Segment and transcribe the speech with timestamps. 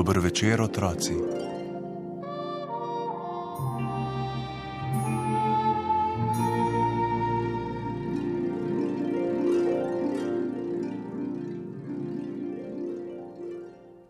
[0.00, 1.12] Dober večer, otroci.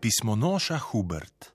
[0.00, 1.54] Pismonoša Hubert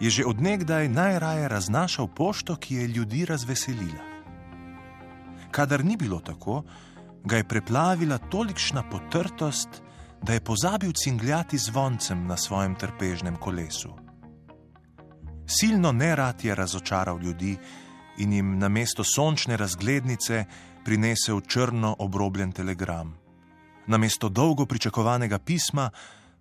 [0.00, 4.04] je že odnegdaj najraje raznašal pošto, ki je ljudi razveselila.
[5.50, 6.62] Kadar ni bilo tako,
[7.24, 9.84] ga je preplavila tolikšna potrtost,
[10.24, 13.92] da je pozabil cingljati zvoncem na svojem trpežnem kolesu.
[15.46, 17.56] Silno nerad je razočaral ljudi
[18.18, 20.44] in jim na mesto sončne razglednice
[20.84, 23.18] prinesel črno obrobljen telegram.
[23.86, 25.90] Na mesto dolgo pričakovanega pisma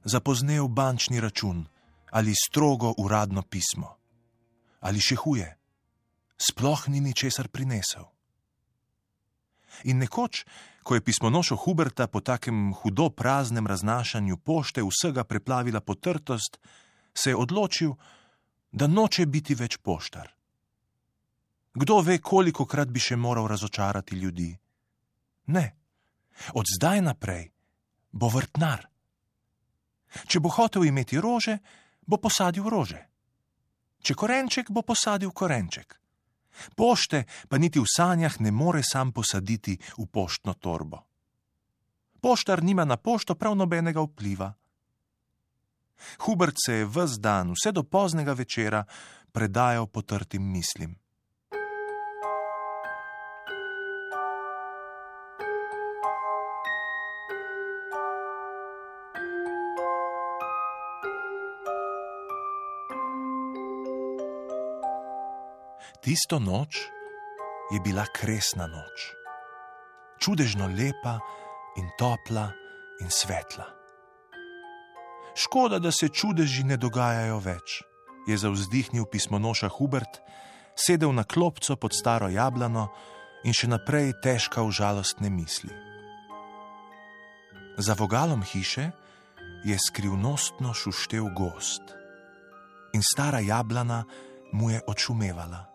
[0.03, 1.65] zapoznev bančni račun
[2.11, 3.97] ali strogo uradno pismo.
[4.79, 5.57] Ali še huje,
[6.37, 8.12] sploh ni ničesar prinesel.
[9.83, 10.45] In nekoč,
[10.83, 16.57] ko je pismonošo Huberta po takem hudo praznem raznašanju pošte vsega preplavila potrtost,
[17.13, 17.93] se je odločil,
[18.71, 20.33] da noče biti več poštar.
[21.73, 24.51] Kdo ve, koliko krat bi še moral razočarati ljudi?
[25.45, 25.65] Ne,
[26.53, 27.49] od zdaj naprej
[28.13, 28.85] bo vrtnar.
[30.29, 31.57] Če bo hotel imeti rože,
[32.05, 33.01] bo posadil rože.
[34.03, 35.97] Če korenček, bo posadil korenček.
[36.75, 41.03] Pošte pa niti v sanjah ne more sam posaditi v poštno torbo.
[42.21, 44.53] Poštar nima na pošto prav nobenega vpliva.
[46.25, 48.83] Hubert se je vse dan, vse do poznega večera,
[49.31, 51.02] predajal potrtim mislim.
[66.01, 66.89] Tisto noč
[67.71, 69.13] je bila kresna noč,
[70.19, 71.19] čudežno lepa
[71.77, 72.51] in topla
[73.01, 73.65] in svetla.
[75.35, 77.81] Škoda, da se čudeži ne dogajajo več,
[78.27, 80.21] je zauzdihnil pismonoša Hubert,
[80.75, 82.87] sedel na klopco pod staro jablano
[83.43, 85.73] in še naprej težka v žalostne misli.
[87.77, 88.91] Za vogalom hiše
[89.65, 91.81] je skrivnostno šuštev gost
[92.93, 94.03] in stara jablana
[94.53, 95.72] mu je očumevala.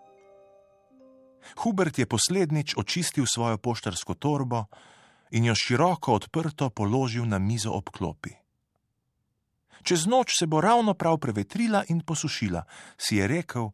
[1.56, 4.64] Hubert je poslednjič očistil svojo poštarsko torbo
[5.30, 8.30] in jo široko odprto položil na mizo ob klopi.
[9.82, 12.64] Čez noč se bo ravno prav prevetrila in posušila,
[12.98, 13.70] si je rekel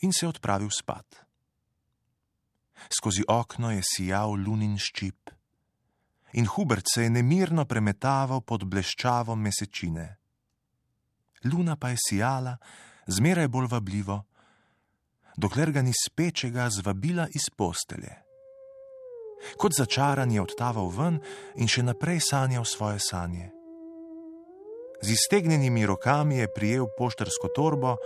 [0.00, 1.24] in se odpravil spat.
[2.98, 5.38] Skozi okno je sijal lunin ščip
[6.32, 10.16] in Hubert se je nemirno premetaval pod bleščavo mesečine.
[11.44, 12.56] Luna pa je sijala,
[13.06, 14.24] zmeraj bolj vabljivo,
[15.38, 18.14] dokler ga ni spečega zvabila iz postelje.
[19.56, 21.20] Kot začaran je odtaval ven
[21.62, 23.46] in še naprej sanjal svoje sanje.
[24.98, 27.96] Z iztegnjenimi rokami je prijel poštarsko torbo,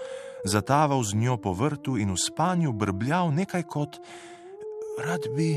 [0.44, 3.96] zataval z njo po vrtu in v spanju brbljal nekaj kot:
[5.00, 5.56] Rad bi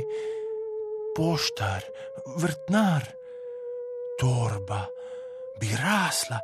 [1.11, 1.83] poštar,
[2.39, 3.03] vrtnar,
[4.15, 4.87] torba,
[5.59, 6.39] bi rasla,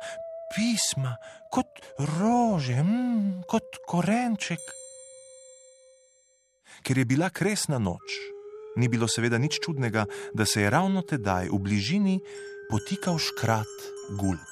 [0.52, 1.16] pisma,
[1.48, 1.80] kot
[2.20, 4.60] rože, mm, kot korenček
[6.82, 8.18] ker je bila kresna noč.
[8.76, 12.16] Ni bilo seveda nič čudnega, da se je ravno tedaj v bližini
[12.70, 14.48] potikal škrat gulp.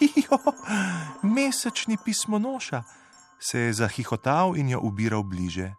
[0.00, 0.38] Jo,
[1.22, 2.82] mesečni pismonoša,
[3.40, 5.74] se je zahihotal in jo ubiral bliže.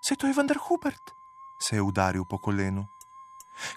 [0.00, 1.12] Se to je vendar Hubert,
[1.60, 2.86] se je udaril po kolenu.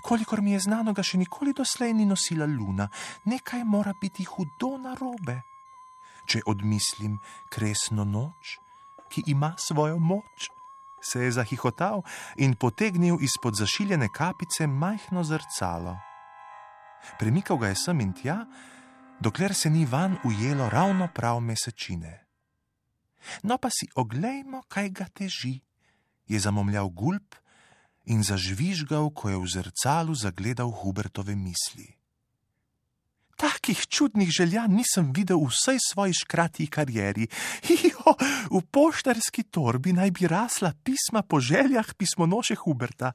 [0.01, 2.87] Kolikor mi je znano, ga še nikoli doslej ni nosila luna,
[3.27, 5.41] nekaj mora biti hudo narobe.
[6.25, 7.19] Če odmislim
[7.51, 8.57] kresno noč,
[9.09, 10.49] ki ima svojo moč.
[11.01, 12.01] Se je zahihotal
[12.37, 15.97] in potegnil izpod zašiljene kapice majhno zrcalo.
[17.19, 18.45] Premikal ga je sem in tja,
[19.19, 22.25] dokler se ni van ujelo ravno prav mesečine.
[23.43, 25.59] No pa si oglejmo, kaj ga teži,
[26.27, 27.35] je zamomljal gulp
[28.05, 32.04] in zažvižgal, ko je v zrcalu zagledal Hubertove misli.
[33.65, 37.25] Takih čudnih želja nisem videl v vsej svoji škrati karieri.
[37.65, 38.13] Hijo,
[38.53, 43.09] v poštarski torbi naj bi rasla pisma po željah pismonoše Huberta.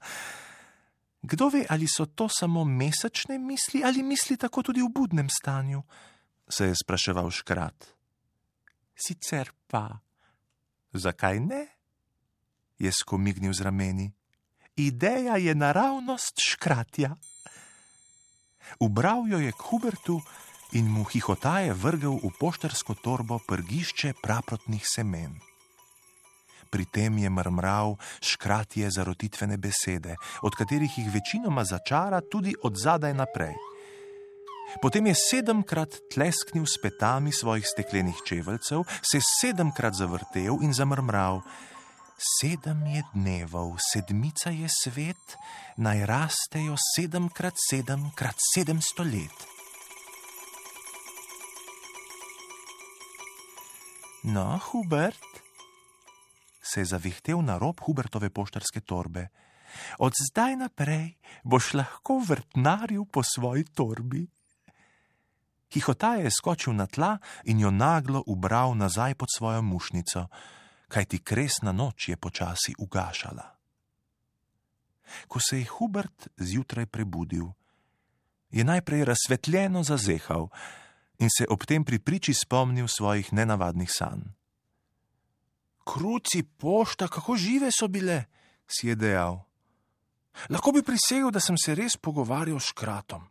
[1.23, 5.82] Kdo ve, ali so to samo mesečne misli ali misli tako tudi v budnem stanju?
[6.50, 7.87] se je spraševal škrat.
[8.99, 10.03] Sicer pa,
[10.93, 11.67] zakaj ne?
[12.79, 14.12] je skomignil z rameni.
[14.76, 17.14] Ideja je naravnost škratja.
[18.78, 20.20] Ubral jo je k Hubertu
[20.72, 25.34] in mu hihotaje vrgel v poštarsko torbo prgišče praprotnih semen.
[26.70, 30.14] Pri tem je mrmral škratje zarotitvene besede,
[30.46, 33.58] od katerih jih večinoma začara tudi od zadaj naprej.
[34.78, 41.43] Potem je sedemkrat tlesknil s petami svojih steklenih čeveljcev, se sedemkrat zavrtel in zamrmral:
[42.20, 45.37] Sedem je dnevov, sedmica je svet,
[45.81, 49.38] naj rastejo sedemkrat sedemkrat sedemsto let.
[54.28, 55.40] No, Hubert,
[56.61, 59.31] se je zavihtel na rob Hubertove poštarske torbe.
[59.99, 64.26] Od zdaj naprej boš lahko vrtnaril po svoji torbi.
[65.72, 67.17] Hihotaje je skočil na tla
[67.49, 70.28] in jo naglo ubral nazaj pod svojo mušnico,
[70.90, 73.46] kajti kresna noč je počasi ugašala.
[75.28, 77.46] Ko se je Hubert zjutraj prebudil,
[78.50, 80.48] je najprej razsvetljeno zazehal
[81.19, 84.26] in se ob tem pri priči spomnil svojih nenavadnih sanj.
[85.84, 88.25] Kruci pošta, kako žive so bile,
[88.66, 89.40] si je dejal.
[90.50, 93.26] Lahko bi prisegel, da sem se res pogovarjal s kratom.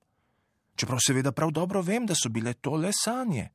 [0.76, 3.50] Čeprav seveda prav dobro vem, da so bile to le sanje.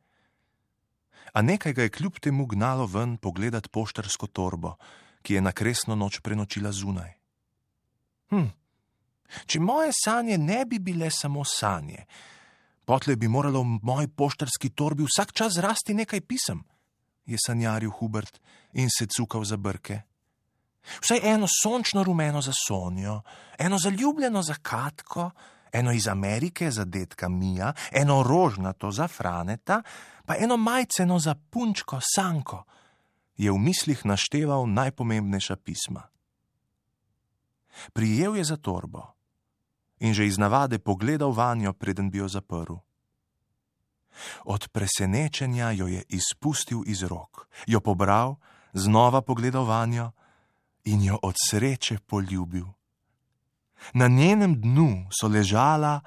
[1.32, 4.76] A nekaj ga je kljub temu gnalo ven pogledat poštarsko torbo,
[5.22, 7.12] ki je na kresno noč prenočila zunaj.
[8.30, 8.46] Hm,
[9.46, 12.04] če moje sanje ne bi bile samo sanje,
[12.84, 16.64] potle bi moralo v moji poštarski torbi vsak čas rasti nekaj pisem
[17.26, 18.40] je sanjaril Hubert
[18.72, 20.00] in se cukal za brke.
[21.00, 23.22] Vsaj eno sončno rumeno za Sonijo,
[23.58, 25.30] eno zaljubljeno za Katko,
[25.74, 29.82] eno iz Amerike za detka Mija, eno rožnato za Franeta,
[30.26, 32.64] pa eno majceno za punčko Sanko,
[33.36, 36.02] je v mislih našteval najpomembnejša pisma.
[37.92, 39.10] Prijel je za torbo
[39.98, 42.74] in že iz navade pogledal vanjo, preden bi jo zaprl.
[44.44, 48.36] Od presenečenja jo je izpustil iz rok, jo pobral,
[48.72, 50.12] znova pogledal vanjo
[50.84, 52.66] in jo od sreče poljubil.
[53.92, 56.00] Na njenem dnu so ležala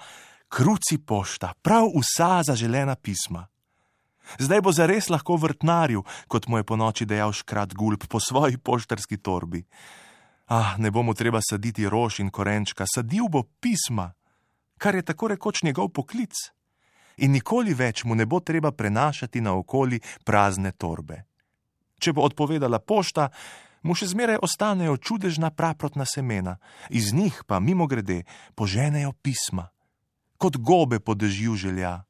[0.49, 3.47] kruci pošta, prav vsa zaželena pisma.
[4.39, 8.57] Zdaj bo zares lahko vrtnaril, kot mu je po noči dejal škrat gulb po svoji
[8.57, 9.63] poštarski torbi.
[10.47, 14.11] Ah, ne bo mu treba saditi rož in korenčka, sadil bo pisma,
[14.77, 16.35] kar je tako rekoč njegov poklic
[17.17, 21.23] in nikoli več mu ne bo treba prenašati naokoli prazne torbe.
[21.97, 23.29] Če bo odpovedala pošta,
[23.87, 26.57] mu še zmeraj ostanejo čudežna praprotna semena,
[26.91, 28.25] iz njih pa mimo grede
[28.55, 29.69] poženejo pisma,
[30.37, 32.03] kot gobe po dežju želja.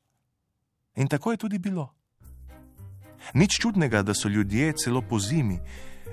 [0.98, 1.94] In tako je tudi bilo.
[3.34, 5.60] Nič čudnega, da so ljudje celo po zimi,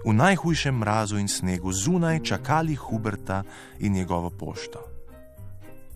[0.05, 3.43] v najhujšem mrazu in snegu, zunaj čakali Huberta
[3.81, 4.85] in njegovo pošto.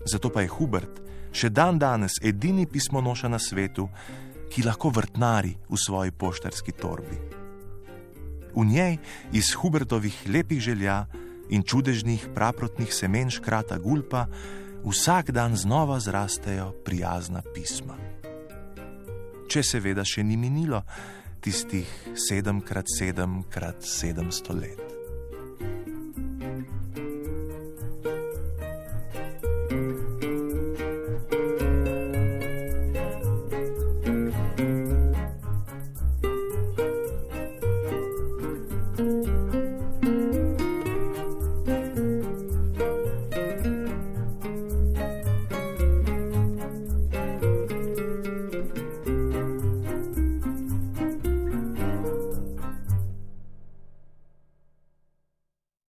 [0.05, 1.01] Zato pa je Hubert,
[1.31, 3.89] še dan danes edini pismonoša na svetu,
[4.49, 7.38] ki lahko vrtnari v svoji poštarski torbi.
[8.55, 8.97] V njej
[9.33, 11.05] iz Hubertovih lepih želja
[11.49, 14.27] in čudežnih praprotnih semen škrata gulpa
[14.85, 17.97] vsak dan znova zrastejo prijazna pisma.
[19.49, 20.83] Če seveda še ni minilo
[21.41, 21.89] tistih
[22.27, 24.88] sedem krat sedem krat sedemsto let.